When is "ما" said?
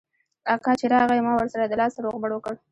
1.25-1.31